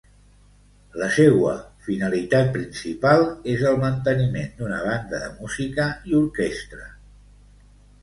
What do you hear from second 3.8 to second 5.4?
manteniment d'una Banda de